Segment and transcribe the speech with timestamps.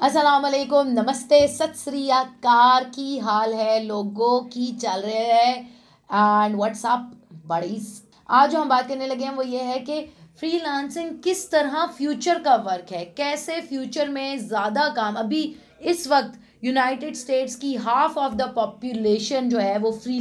[0.00, 1.72] अस्सलाम वालेकुम नमस्ते, सत
[2.10, 7.10] अकार की हाल है, लोगों की चल रहे है एंड व्हाट्सअप
[7.46, 7.90] बड़ीज
[8.28, 10.00] आज जो हम बात करने लगे हैं, वो ये है कि
[10.40, 13.04] फ्रीलांसिंग किस तरह फ्यूचर का वर्क है?
[13.16, 15.42] कैसे फ्यूचर में ज़्यादा काम, अभी
[15.82, 20.18] इस वक्त यूनाइटेड स्टेट्स की हाफ़ ऑफ़ द पॉपुलेशन जो है वो फ्री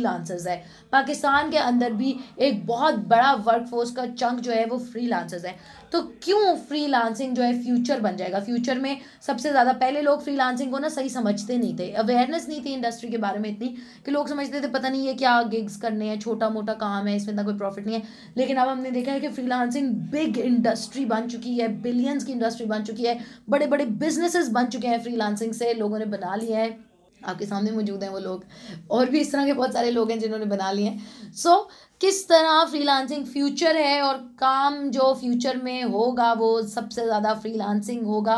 [0.48, 4.78] है। पाकिस्तान के अंदर भी एक बहुत बड़ा वर्क फोर्स का चंक जो है वो
[4.80, 5.56] फ्री है।
[5.92, 8.40] तो क्यों फ्री जो है फ्यूचर बन जाएगा?
[8.40, 12.62] फ्यूचर में सबसे ज़्यादा पहले लोग फ्री को ना सही समझते नहीं थे। अवेयरनेस नहीं
[12.66, 13.68] थी इंडस्ट्री के बारे में इतनी
[14.06, 17.16] कि लोग समझते थे, पता नहीं है क्या गिग्स करने हैं छोटा मोटा काम है,
[17.16, 18.04] इसमें इतना कोई प्रॉफिट नहीं है।
[18.38, 22.66] लेकिन अब हमने देखा है कि फ्री बिग इंडस्ट्री बन चुकी है बिलियंस की इंडस्ट्री
[22.68, 23.20] बन चुकी है
[23.50, 25.18] बड़े बड़े बिजनेसेस बन चुके हैं फ्री
[25.54, 26.78] से, लोगों ने बना लिया है।
[27.22, 28.44] आपके सामने मौजूद हैं वो लोग।
[28.92, 31.72] और भी इस तरह के बहुत सारे लोग हैं जिन्होंने बना लिए हैं। सो so,
[32.02, 38.06] किस तरह फ्रीलांसिंग फ्यूचर है और काम जो फ्यूचर में होगा वो सबसे ज़्यादा फ्रीलांसिंग
[38.06, 38.38] होगा?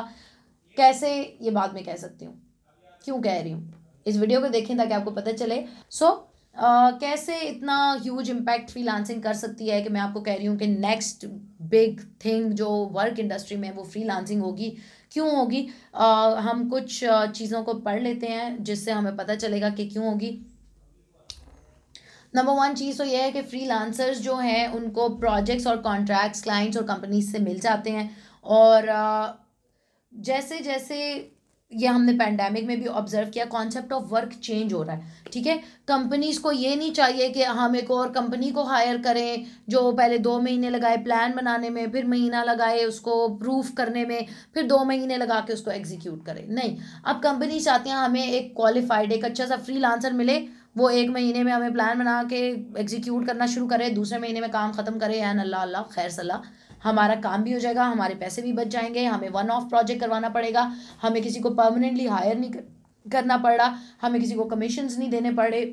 [0.78, 2.42] कैसे ये बात में कह सकती हूँ?
[3.04, 3.74] क्यों कह रही हूँ?
[4.08, 6.12] इस वीडियो को देखें ताकि आपको पता चले। सो so,
[6.56, 10.58] Uh, कैसे इतना ह्यूज इम्पैक्ट फ्रीलांसिंग कर सकती है कि मैं आपको कह रही हूँ
[10.58, 11.26] कि नेक्स्ट
[11.62, 14.70] बिग थिंग जो वर्क इंडस्ट्री में वो फ्रीलांसिंग होगी।
[15.12, 15.62] क्यों होगी?
[15.96, 20.32] uh, हम कुछ चीज़ों को पढ़ लेते हैं जिससे हमें पता चलेगा कि क्यों होगी।
[22.36, 26.44] नंबर वन चीज़ तो यह है कि फ्री लांसर्स जो हैं उनको प्रोजेक्ट्स और कॉन्ट्रैक्ट्स
[26.44, 28.10] क्लाइंट्स और कंपनीज़ से मिल जाते हैं।
[28.44, 28.94] और
[30.14, 30.98] जैसे जैसे
[31.72, 35.48] ये हमने पैंडेमिक में भी ऑब्ज़र्व किया कॉन्सेप्ट ऑफ़ वर्क चेंज हो रहा है, ठीक
[35.48, 35.58] है?
[35.88, 40.18] कंपनीज़ को ये नहीं चाहिए कि हम एक और कंपनी को हायर करें, जो पहले
[40.20, 44.84] दो महीने लगाए प्लान बनाने में, फिर महीना लगाए उसको प्रूफ करने में, फिर दो
[44.86, 49.26] महीने लगा के उसको एग्जीक्यूट करें। नहीं, अब कंपनी चाहती हैं हमें एक क्वालिफाइड एक
[49.26, 49.82] अच्छा सा फ्री
[50.14, 50.40] मिले,
[50.78, 52.38] वो एक महीने में हमें प्लान बना के
[52.82, 56.38] एग्जीक्यूट करना शुरू करे, दूसरे महीने में काम ख़त्म करे एन अल्लाह अल्लाह, खैर सलाह।
[56.84, 60.30] हमारा काम भी हो जाएगा, हमारे पैसे भी बच जाएँगे, हमें वन ऑफ़ प्रोजेक्ट करवाना
[60.30, 62.52] पड़ेगा, हमें किसी को परमानेंटली हायर नहीं
[63.06, 63.62] करना पड़
[64.02, 65.64] हमें किसी को कमीशन नहीं देने पड़े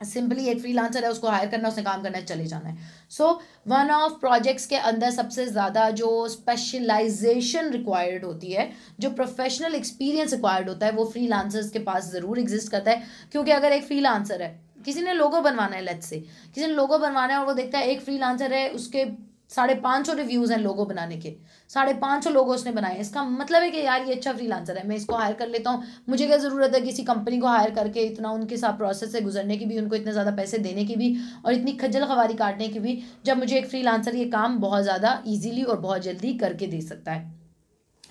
[0.00, 0.72] सिंपली एक फ्री
[1.04, 2.76] है, उसको हायर करना, उसने काम करना है, चले जाना है।
[3.10, 3.28] सो
[3.68, 10.32] वन ऑफ़ प्रोजेक्ट्स के अंदर सबसे ज़्यादा जो स्पेशलाइजेशन रिक्वायर्ड होती है, जो प्रोफेशनल एक्सपीरियंस
[10.32, 13.02] रिक्वायर्ड होता है, वो फ्री के पास ज़रूर एग्जिस्ट करता है।
[13.32, 16.18] क्योंकि अगर एक फ्री है, किसी ने लोगो बनवाना है लेट्स से
[16.54, 19.04] किसी ने लोगो बनवाना है और वो देखता है एक फ्री है, उसके
[19.52, 21.34] साढ़े पाँच सौ रिव्यूज़ हैं लोगों बनाने के।
[21.70, 24.86] साढ़े पाँच सौ लोगों उसने बनाए। इसका मतलब है कि यार, ये अच्छा फ्रीलांसर है,
[24.88, 28.02] मैं इसको हायर कर लेता हूँ। मुझे क्या ज़रूरत है किसी कंपनी को हायर करके
[28.02, 31.16] इतना उनके साथ प्रोसेस से गुजरने की भी, उनको इतने ज़्यादा पैसे देने की भी
[31.44, 35.22] और इतनी खज्जल खवारी काटने की भी, जब मुझे एक फ्रीलांसर ये काम बहुत ज़्यादा
[35.28, 37.39] ईजिली और बहुत जल्दी करके दे सकता है।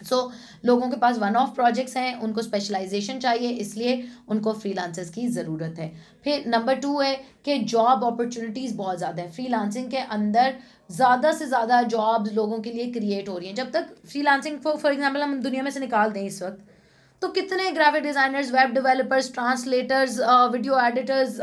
[0.02, 5.10] सो so, लोगों के पास वन ऑफ़ प्रोजेक्ट्स हैं उनको स्पेशलाइजेशन चाहिए इसलिए उनको फ्रीलांसर्स
[5.10, 5.92] की ज़रूरत है।
[6.26, 7.14] फिर नंबर टू है
[7.46, 10.56] कि जॉब अपॉर्चुनिटीज़ बहुत ज़्यादा है। फ्रीलांसिंग के अंदर
[10.92, 14.92] ज़्यादा से ज़्यादा जॉब्स लोगों के लिए क्रिएट हो रही हैं। जब तक फ्रीलांसिंग फॉर
[14.92, 16.66] एग्जांपल हम दुनिया में से निकाल दें इस वक्त
[17.22, 20.20] तो कितने graphic designers web developers translators
[20.52, 21.40] video editors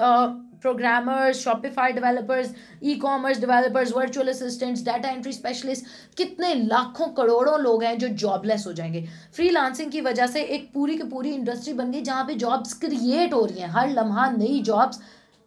[0.63, 5.87] programmers Shopify developers e commerce developers virtual assistants data entry specialist
[6.17, 9.51] कितने लाखों करोड़ों लोग हैं जो जॉबलेस हो जाएँगे। फ्री
[9.91, 13.45] की वजह से एक पूरी की पूरी इंडस्ट्री बन गई जहाँ पे जॉब्स क्रिएट हो
[13.45, 15.01] रही हैं। हर लम्हा नई जॉब्स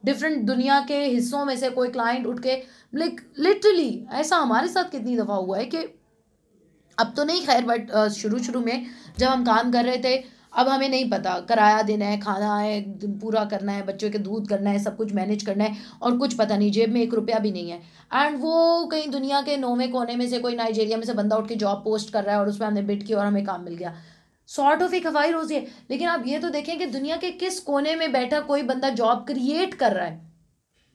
[0.04, 2.56] डिफरेंट दुनिया के हिस्सों में से कोई क्लाइंट उठ के
[2.96, 5.78] लाइक लिटरली ऐसा हमारे साथ कितनी दफ़ा हुआ है कि
[6.98, 8.86] अब तो नहीं खैर बट शुरू शुरू में
[9.18, 12.82] जब हम काम कर रहे थे अब हमें नहीं पता, किराया देना है, खाना है,
[13.20, 16.34] पूरा करना है, बच्चों के दूध करना है, सब कुछ मैनेज करना है और कुछ
[16.34, 17.82] पता नहीं, जेब में एक रुपया भी नहीं है।
[18.14, 21.48] एंड वो कहीं दुनिया के नौवे कोने में से कोई नाइजेरिया में से बंदा उठ
[21.48, 23.76] के जॉब पोस्ट कर रहा है और उसमें हमने बिट किया और हमें काम मिल
[23.76, 23.94] गया।
[24.50, 27.60] सॉर्ट ऑफ़ एक हवाई रोजी है लेकिन आप ये तो देखें कि दुनिया के किस
[27.60, 30.28] कोने में बैठा कोई बंदा जॉब क्रिएट कर रहा है।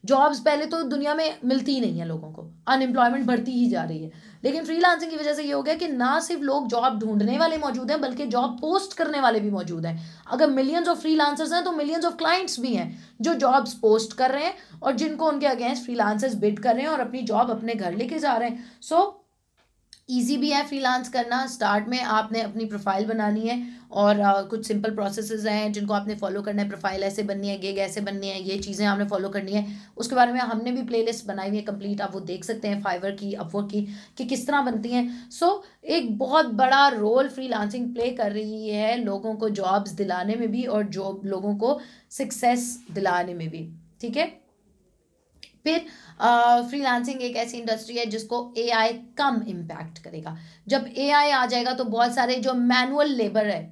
[0.04, 3.84] जॉब्स पहले तो दुनिया में मिलती ही नहीं है लोगों को। अनएम्प्लॉयमेंट बढ़ती ही जा
[3.84, 4.10] रही है।
[4.44, 7.59] लेकिन फ्रीलांसिंग की वजह से ये हो गया कि ना सिर्फ़ लोग जॉब ढूँढने वाले
[7.59, 9.99] मौजूद हैं बल्कि जॉब पोस्ट करने वाले भी मौजूद हैं।
[10.32, 12.87] अगर मिलियंस ऑफ़ फ्रीलांसर्स हैं तो मिलियंस ऑफ़ क्लाइंट्स भी हैं
[13.21, 16.91] जो जॉब्स पोस्ट कर रहे हैं और जिनको उनके अगेंस्ट फ्रीलांसर्स बिड कर रहे हैं
[16.91, 19.23] और अपनी जॉब अपने घर लेके जा रहे हैं। सो so,
[20.09, 24.67] ईजी भी है फ्रीलांस करना। स्टार्ट में आपने अपनी प्रोफ़ाइल बनानी है और uh, कुछ
[24.67, 28.28] सिंपल प्रोसेसेस हैं जिनको आपने फॉलो करना है। प्रोफ़ाइल ऐसे बननी है गेग ऐसे बननी
[28.28, 31.56] है ये चीज़ें आपने फॉलो करनी है। उसके बारे में हमने भी प्लेलिस्ट बनाई हुई
[31.56, 33.87] है कंप्लीट आप वो देख सकते हैं फाइवर की अपवर्क की
[34.19, 38.69] कि किस तरह बनती हैं। सो so, एक बहुत बड़ा रोल फ्रीलांसिंग प्ले कर रही
[38.69, 41.81] है लोगों को जॉब्स दिलाने में भी और जॉब लोगों को
[42.11, 43.69] सक्सेस दिलाने में भी।
[44.00, 44.44] ठीक है?
[45.64, 45.87] फिर
[46.70, 50.37] फ्रीलांसिंग एक ऐसी इंडस्ट्री है जिसको एआई कम इम्पैक्ट करेगा।
[50.69, 53.62] जब एआई आ जाएगा तो बहुत सारे जो मैनुअल लेबर है,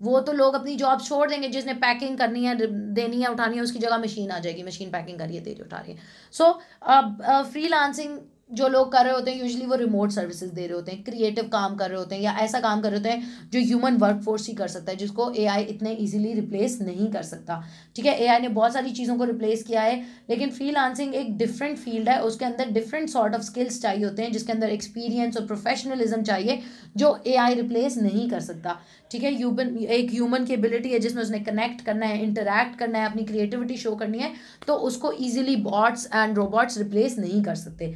[0.00, 2.54] वो तो लोग अपनी जॉब छोड़ देंगे, जिसने पैकिंग करनी है,
[2.94, 5.78] देनी है, उठानी है, उसकी जगह मशीन आ जाएगी मशीन पैकिंग करिए दे रही उठा
[5.78, 5.98] रही है।
[6.34, 6.52] सो
[6.82, 8.18] फ्री फ्रीलांसिंग
[8.50, 11.48] जो लोग कर रहे होते हैं यूजली वो रिमोट सर्विसेज़ दे रहे होते हैं क्रिएटिव
[11.48, 14.22] काम कर रहे होते हैं या ऐसा काम कर रहे होते हैं जो ह्यूमन वर्क
[14.24, 17.62] फोर्स ही कर सकता है, जिसको एआई इतने इजीली रिप्लेस नहीं कर सकता।
[17.96, 20.00] ठीक है एआई ने बहुत सारी चीज़ों को रिप्लेस किया है,
[20.30, 24.22] लेकिन फ्री लांसिंग एक डिफरेंट फ़ील्ड है, उसके अंदर डिफरेंट सॉर्ट ऑफ़ स्किल्स चाहिए होते
[24.22, 26.60] हैं, जिसके अंदर एक्सपीरियंस और प्रोफेशनलिज्म चाहिए,
[26.96, 28.78] जो एआई रिप्लेस नहीं कर सकता।
[29.10, 32.98] ठीक है ह्यूमन एक ह्यूमन की एबिलिटी है, जिसमें उसने कनेक्ट करना है इंटरेक्ट करना
[32.98, 34.32] है, अपनी क्रिएटिविटी शो करनी है
[34.66, 37.94] तो उसको easily bots and robots replace नहीं कर सकते।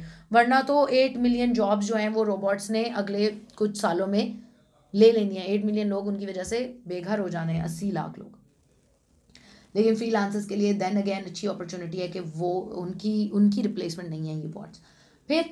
[0.63, 3.27] तो एट मिलियन जॉब्स जो हैं वो रोबोट्स ने अगले
[3.57, 4.35] कुछ सालों में
[4.93, 8.19] ले लेनी है। एट मिलियन लोग उनकी वजह से बेघर हो जाने हैं अस्सी लाख
[8.19, 8.37] लोग।
[9.75, 10.11] लेकिन फ्री
[10.49, 14.47] के लिए देन अगेन अच्छी अपॉर्चुनिटी है कि वो उनकी उनकी रिप्लेसमेंट नहीं है ये
[14.49, 14.79] बॉट्स
[15.29, 15.43] फिर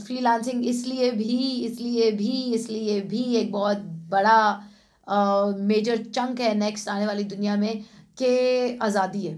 [0.00, 3.78] फ्री लांसिंग इसलिए भी इसलिए भी इसलिए भी एक बहुत
[4.10, 4.68] बड़ा
[5.06, 7.82] मेजर uh, चंक है नेक्स्ट आने वाली दुनिया में
[8.18, 9.34] कि आज़ादी है।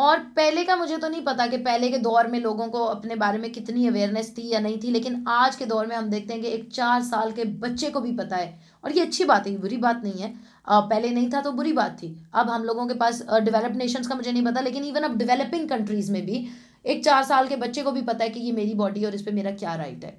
[0.00, 3.14] और पहले का मुझे तो नहीं पता कि पहले के दौर में लोगों को अपने
[3.14, 6.34] बारे में कितनी अवेयरनेस थी या नहीं थी लेकिन आज के दौर में हम देखते
[6.34, 8.54] हैं कि एक चार साल के बच्चे को भी पता है।
[8.84, 10.32] और ये अच्छी बात है बुरी बात नहीं है।
[10.68, 14.06] आ, पहले नहीं था तो बुरी बात थी। अब हम लोगों के पास डेवलप नेशंस
[14.06, 16.46] का मुझे नहीं पता लेकिन इवन अब डेवलपिंग कंट्रीज़ में भी
[16.86, 19.22] एक चार साल के बच्चे को भी पता है कि ये मेरी बॉडी और इस
[19.22, 20.18] पर मेरा क्या राइट है।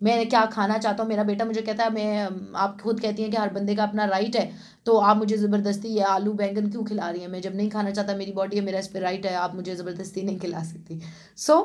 [0.00, 1.08] मैं क्या खाना चाहता हूँ?
[1.08, 4.04] मेरा बेटा मुझे कहता है मैं आप खुद कहती हैं कि हर बंदे का अपना
[4.06, 4.50] राइट है
[4.86, 7.28] तो आप मुझे ज़बरदस्ती ये आलू बैंगन क्यों खिला रही हैं?
[7.28, 9.76] मैं जब नहीं खाना चाहता मेरी बॉडी है मेरा इस पर राइट है आप मुझे
[9.76, 11.00] ज़बरदस्ती नहीं खिला सकती।
[11.36, 11.62] सो so,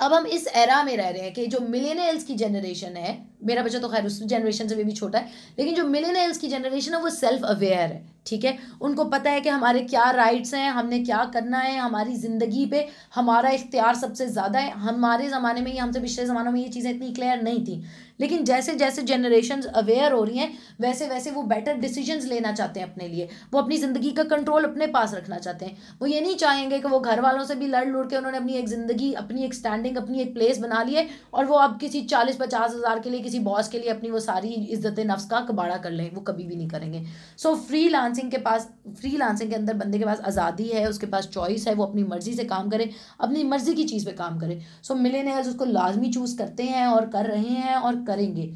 [0.00, 3.62] अब हम इस एरा में रह रहे हैं कि जो मिलेनियल्स की जनरेशन है मेरा
[3.62, 7.00] बच्चा तो खैर उस जनरेशन से भी छोटा है लेकिन जो मिलेनियल्स की जनरेशन है
[7.02, 8.56] वो सेल्फ अवेयर है। ठीक है?
[8.80, 12.86] उनको पता है कि हमारे क्या राइट्स हैं, हमने क्या करना है, हमारी ज़िंदगी पे
[13.14, 16.90] हमारा इख्तियार सबसे ज़्यादा है। हमारे ज़माने में ये हमसे पिछले ज़मानों में ये चीज़ें
[16.90, 17.82] इतनी क्लियर नहीं थी।
[18.20, 22.80] लेकिन जैसे जैसे जनरेशन अवेयर हो रही हैं, वैसे वैसे वो बेटर डिसीजंस लेना चाहते
[22.80, 26.20] हैं अपने लिए। वो अपनी ज़िंदगी का कंट्रोल अपने पास रखना चाहते हैं। वो ये
[26.20, 29.12] नहीं चाहेंगे कि वो घर वालों से भी लड़ लुड़ के उन्होंने अपनी एक ज़िंदगी,
[29.14, 32.74] अपनी एक स्टैंडिंग अपनी एक प्लेस बना ली है और वो अब किसी चालीस पचास
[32.74, 35.90] हज़ार के लिए, किसी बॉस के लिए अपनी वो सारी इज़्ज़त, नफ्स का कबाड़ा कर
[35.90, 37.04] लें, वो कभी भी नहीं करेंगे।
[37.38, 41.06] सो फ्री लांसिंग के पास फ्री लांसिंग के अंदर बंदे के पास आज़ादी है, उसके
[41.06, 42.90] पास चॉइस है, वो अपनी मर्ज़ी से काम करे,
[43.20, 47.06] अपनी मर्ज़ी की चीज़ पर काम करे। सो मिले उसको लाजमी चूज़ करते हैं और
[47.08, 48.52] कर रहे हैं और करेंगे।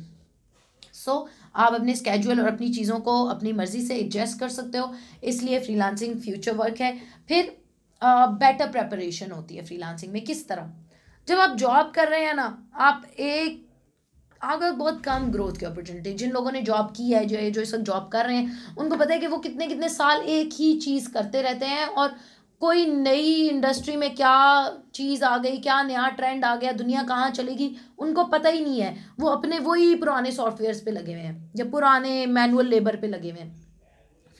[0.94, 4.78] सो so, आप अपने स्केजुअल और अपनी चीज़ों को अपनी मर्ज़ी से एडजस्ट कर सकते
[4.78, 4.92] हो।
[5.24, 6.96] इसलिए फ्रीलांसिंग फ्यूचर वर्क है।
[7.28, 7.56] फिर
[8.02, 10.70] बेटर uh, प्रेपरेशन होती है फ्रीलांसिंग में किस तरह?
[11.28, 12.46] जब आप जॉब कर रहे हैं ना
[12.80, 13.66] आप एक
[14.42, 17.74] अगर बहुत कम ग्रोथ की अपॉर्चुनिटी जिन लोगों ने जॉब की है जो जो इस
[17.74, 20.72] वक्त जॉब कर रहे हैं उनको पता है कि वो कितने कितने साल एक ही
[20.80, 22.14] चीज़ करते रहते हैं और
[22.60, 24.34] कोई नई इंडस्ट्री में क्या
[24.94, 28.80] चीज़ आ गई, क्या नया ट्रेंड आ गया, दुनिया कहाँ चलेगी, उनको पता ही नहीं
[28.80, 33.06] है। वो अपने वही पुराने सॉफ्टवेयर्स पे लगे हुए हैं, या पुराने मैनुअल लेबर पे
[33.06, 33.69] लगे हुए हैं।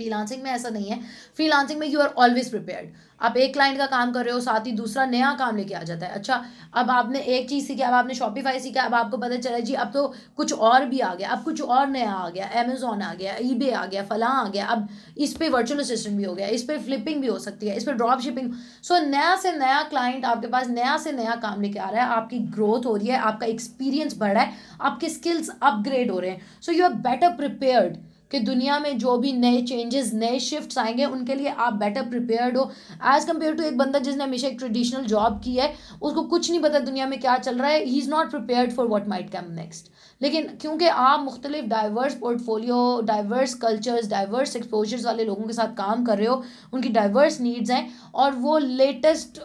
[0.00, 1.00] फ्रीलांसिंग में ऐसा नहीं है।
[1.37, 4.67] फ्रीलांसिंग में यू आर ऑलवेज प्रिपेयर्ड आप एक क्लाइंट का काम कर रहे हो, साथ
[4.67, 6.35] ही दूसरा नया काम लेके आ जाता है। अच्छा
[6.75, 9.91] अब आपने एक चीज़ सीखी, अब आपने शॉपिफाई सीखा, अब आपको पता चला जी, अब
[9.94, 10.06] तो
[10.37, 13.70] कुछ और भी आ गया, अब कुछ और नया आ गया अमेजोन आ गया ई
[13.70, 14.88] आ गया, फलां आ गया, अब
[15.19, 17.85] इस पर वर्चुअल असिस्टेंट भी हो गया, इस पर फ्लिपिंग भी हो सकती है, इस
[17.85, 21.79] पर ड्रॉप शिपिंग सो नया से नया क्लाइंट आपके पास, नया से नया काम लेके
[21.79, 25.50] आ रहा है, आपकी ग्रोथ हो रही है, आपका एक्सपीरियंस बढ़ रहा है, आपके स्किल्स
[25.62, 27.96] अपग्रेड हो रहे हैं। So you are better prepared
[28.31, 32.56] कि दुनिया में जो भी नए चेंजेस नए शिफ्ट्स आएँगे, उनके लिए आप बेटर प्रिपेयर्ड
[32.56, 32.71] हो।
[33.06, 35.73] एज़ कंपेयर टू एक बंदा जिसने हमेशा एक ट्रेडिशनल जॉब की है,
[36.03, 38.87] उसको कुछ नहीं पता दुनिया में क्या चल रहा है। He is not prepared for
[38.87, 39.91] what might come next
[40.21, 46.05] लेकिन क्योंकि आप मुख्तलिफ़ diverse portfolio diverse cultures diverse exposures वाले लोगों के साथ काम
[46.05, 49.39] कर रहे हो, उनकी डाइवर्स नीड्स हैं, और वो लेटेस्ट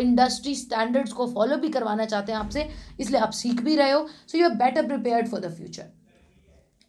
[0.00, 2.68] इंडस्ट्री स्टैंडर्ड्स को फॉलो भी करवाना चाहते हैं आपसे,
[3.00, 5.90] इसलिए आप सीख भी रहे हो। So you are better prepared for the future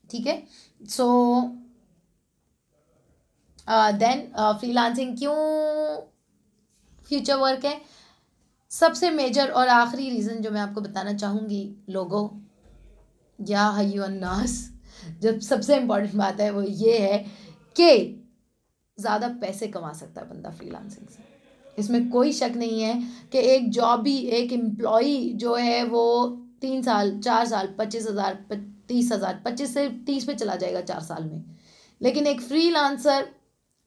[0.09, 0.41] ठीक है?
[0.83, 1.07] सो
[3.97, 4.27] देन
[4.59, 5.35] फ्रीलांसिंग क्यों
[7.07, 7.79] फ्यूचर वर्क है?
[8.71, 12.27] सबसे मेजर और आखिरी रीज़न जो मैं आपको बताना चाहूँगी लोगों,
[13.39, 14.57] या नास
[15.21, 17.17] जब सबसे इम्पोर्टेंट बात है वो ये है
[17.75, 18.19] कि
[18.97, 21.23] ज़्यादा पैसे कमा सकता है बंदा फ्रीलांसिंग से।
[21.77, 22.93] इसमें कोई शक नहीं है
[23.31, 26.27] कि एक जॉबी एक एम्प्लॉई जो है वो
[26.61, 28.33] तीन साल, चार साल, पच्चीस हज़ार
[28.89, 31.43] तीस हज़ार पच्चीस से तीस पे चला जाएगा चार साल में।
[32.01, 33.27] लेकिन एक फ्री लांसर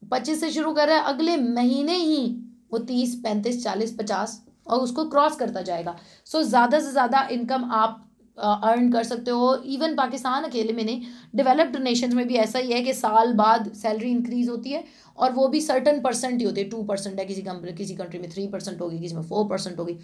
[0.03, 2.25] पच्चीस से शुरू कर रहा है अगले महीने ही
[2.73, 7.29] वो तीस पैंतीस चालीस पचास और उसको क्रॉस करता जाएगा। सो so, ज़्यादा से ज़्यादा
[7.33, 8.03] इनकम आप
[8.39, 12.73] अर्न कर सकते हो। इवन पाकिस्तान अकेले में नहीं डेवलप्ड नेशन में भी ऐसा ही
[12.73, 14.85] है कि साल बाद सैलरी इंक्रीज होती है
[15.19, 18.19] और वो भी सर्टन परसेंट ही होती है। टू परसेंट है किसी कंपनी किसी कंट्री
[18.19, 19.99] में थ्री परसेंट होगी किसी में फोर परसेंट होगी।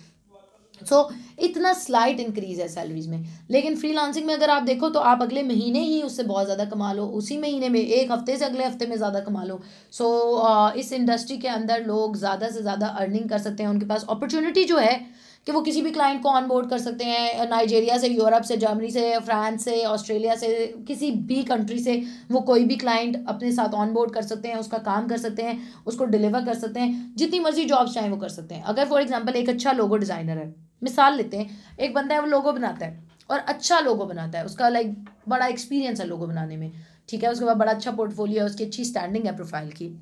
[0.85, 5.01] सो so, इतना स्लाइट इंक्रीज है सैलरीज में। लेकिन फ्रीलांसिंग में अगर आप देखो तो
[5.03, 8.45] आप अगले महीने ही उससे बहुत ज़्यादा कमा लो। उसी महीने में एक हफ़्ते से
[8.45, 9.61] अगले हफ़्ते में ज़्यादा कमा लो।
[9.93, 13.87] सो so, इस इंडस्ट्री के अंदर लोग ज़्यादा से ज़्यादा अर्निंग कर सकते हैं। उनके
[13.87, 14.95] पास अपॉर्चुनिटी जो है
[15.47, 18.57] कि वो किसी भी क्लाइंट को ऑन बोर्ड कर सकते हैं। नाइजेरिया से यूरोप से
[18.57, 20.49] जर्मनी से फ्रांस से ऑस्ट्रेलिया से
[20.89, 24.57] किसी भी कंट्री से वो कोई भी क्लाइंट अपने साथ ऑन बोर्ड कर सकते हैं
[24.57, 28.17] उसका काम कर सकते हैं उसको डिलीवर कर सकते हैं। जितनी मर्ज़ी जॉब्स चाहें वो
[28.17, 31.95] कर सकते हैं। अगर फॉर एग्ज़ाम्पल एक अच्छा लोगो डिज़ाइनर है। मिसाल लेते हैं, एक
[31.95, 34.95] बंदा है, वो लोगो बनाता है और अच्छा लोगो बनाता है, उसका लाइक
[35.29, 36.73] बड़ा एक्सपीरियंस है लोगो बनाने में,
[37.09, 37.31] ठीक है?
[37.31, 39.95] उसके बाद बड़ा अच्छा पोर्टफोलियो है, उसकी अच्छी स्टैंडिंग है प्रोफ़ाइल की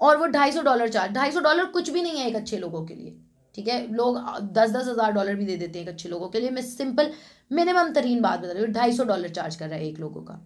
[0.00, 2.58] और वो ढाई सौ डॉलर चार्ज ढाई सौ डॉलर कुछ भी नहीं है एक अच्छे
[2.58, 3.16] लोगों के लिए।
[3.54, 3.86] ठीक है?
[3.94, 4.18] लोग
[4.52, 7.10] दस दस हज़ार डॉलर भी दे देते हैं अच्छे लोगों के लिए। मैं सिंपल
[7.50, 10.22] मिनिमम तरीन बात बता रही हूँ, ढाई सौ डॉलर चार्ज कर रहा है एक लोगों
[10.22, 10.38] का।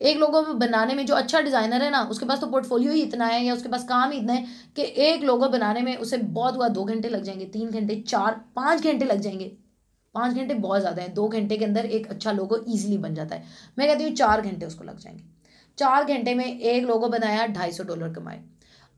[0.00, 3.02] एक लोगों में बनाने में जो अच्छा डिज़ाइनर है ना, उसके पास तो पोर्टफोलियो ही
[3.02, 6.16] इतना है या उसके पास काम ही इतना है कि एक लोगो बनाने में उसे
[6.16, 9.52] बहुत हुआ, दो घंटे लग जाएँगे, तीन घंटे, चार, पाँच घंटे लग जाएँगे।
[10.14, 13.36] पाँच घंटे बहुत ज़्यादा है, दो घंटे के अंदर एक अच्छा लोगो ईजिली बन जाता
[13.36, 13.44] है।
[13.78, 15.24] मैं कहती हूँ चार घंटे उसको लग जाएँगे।
[15.78, 18.42] चार घंटे में एक लोगो बनाया, ढाई सौ डॉलर कमाए।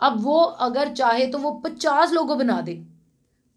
[0.01, 2.75] अब वो अगर चाहे तो वो पचास लोगो बना दे।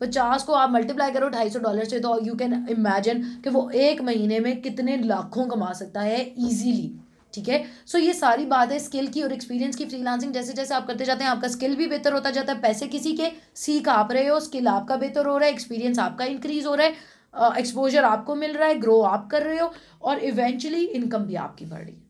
[0.02, 3.70] पचास को आप मल्टीप्लाई करो ढाई सौ डॉलर से तो यू कैन इमेजिन कि वो
[3.70, 6.92] एक महीने में कितने लाखों कमा सकता है ईजीली
[7.34, 7.64] ठीक है?
[7.86, 11.06] सो ये सारी बात है स्किल की और एक्सपीरियंस की फ्रीलांसिंग जैसे जैसे आप करते
[11.06, 14.28] जाते हैं आपका स्किल भी बेहतर होता जाता है पैसे किसी के सीख आप रहे
[14.28, 18.06] हो स्किल आपका बेहतर हो रहा है एक्सपीरियंस आपका इंक्रीज हो रहा है एक्सपोजर uh,
[18.06, 21.80] आपको मिल रहा है ग्रो आप कर रहे हो और इवेंचुअली इनकम भी आपकी बढ़
[21.80, 22.08] रही है।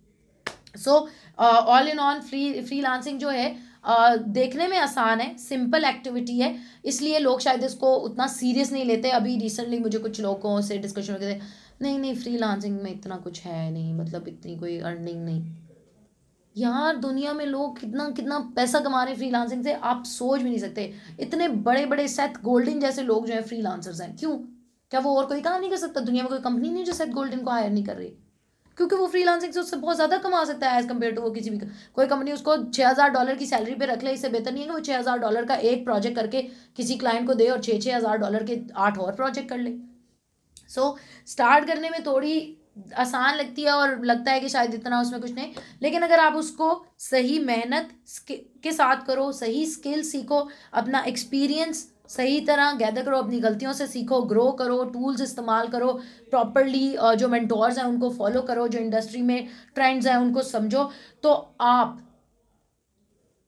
[0.78, 6.38] So all in on free freelancing जो है Uh, देखने में आसान है सिंपल एक्टिविटी
[6.40, 6.56] है
[6.86, 11.14] इसलिए लोग शायद इसको उतना सीरियस नहीं लेते। अभी रिसेंटली मुझे कुछ लोगों से डिस्कशन
[11.14, 11.40] होते थे
[11.82, 15.56] नहीं नहीं फ्री लांसिंग में इतना कुछ है नहीं मतलब इतनी कोई अर्निंग नहीं।
[16.56, 20.42] यार दुनिया में लोग कितना कितना पैसा कमा रहे हैं फ्री लांसिंग से आप सोच
[20.42, 24.16] भी नहीं सकते। इतने बड़े बड़े सेथ गोल्डन जैसे लोग जो है फ्री लांसर्स हैं
[24.18, 24.38] क्यों?
[24.92, 26.00] क्या वो और कोई काम नहीं कर सकता?
[26.02, 28.14] दुनिया में कोई कंपनी नहीं जो सेथ गोल्डन को हायर नहीं कर रही?
[28.80, 31.30] क्योंकि वो फ्री लांसिंग से उससे बहुत ज़्यादा कमा सकता है एज़ कंपेयर टू वो
[31.32, 31.58] किसी भी
[31.96, 34.68] कोई कंपनी उसको छः हज़ार डॉलर की सैलरी पे रख ले इससे बेहतर नहीं है
[34.68, 36.42] कि वो छः हज़ार डॉलर का एक प्रोजेक्ट करके
[36.78, 39.74] किसी क्लाइंट को दे और छः छः हज़ार डॉलर के आठ और प्रोजेक्ट कर ले।
[40.70, 42.56] सो so, स्टार्ट करने में थोड़ी
[42.98, 46.36] आसान लगती है और लगता है कि शायद इतना उसमें कुछ नहीं। लेकिन अगर आप
[46.36, 47.90] उसको सही मेहनत
[48.64, 53.88] के साथ करो सही स्किल सीखो अपना एक्सपीरियंस सही तरह, गैदर करो, अपनी गलतियों से
[53.88, 55.92] सीखो ग्रो करो टूल्स इस्तेमाल करो
[56.30, 60.90] प्रॉपरली जो मैंटोर्स हैं, उनको फॉलो करो, जो इंडस्ट्री में ट्रेंड्स हैं, उनको समझो
[61.24, 61.98] तो आप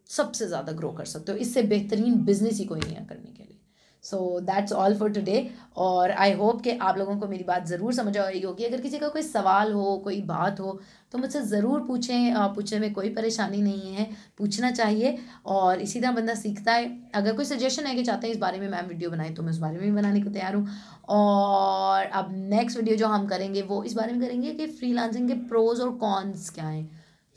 [0.10, 3.44] सबसे ज़्यादा ग्रो कर सकते हो। इससे बेहतरीन बिज़नेस ही कोई नहीं है करने के
[3.44, 3.60] लिए।
[4.04, 7.94] So that's all for today और आई होप कि आप लोगों को मेरी बात ज़रूर
[7.94, 10.80] समझ आई होगी। अगर किसी का कोई सवाल हो, कोई बात हो
[11.12, 16.12] तो मुझसे ज़रूर पूछें। पूछने में कोई परेशानी नहीं है। पूछना चाहिए। और इसी तरह
[16.12, 19.10] बंदा सीखता है। अगर कोई सजेशन है कि चाहते हैं इस बारे में मैम वीडियो
[19.10, 20.68] बनाएँ तो मैं उस बारे में भी बनाने को तैयार हूँ।
[21.10, 25.34] और अब नेक्स्ट वीडियो जो हम करेंगे, वो इस बारे में करेंगे कि फ्री के
[25.48, 26.90] प्रोज और कॉन्स क्या हैं।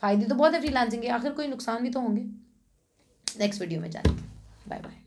[0.02, 2.22] फ़ायदे तो बहुत है फ्री के। आखिर कोई नुकसान भी तो होंगे।
[3.26, 4.22] नेक्स्ट वीडियो में जाएँगे
[4.68, 5.03] बाय बाय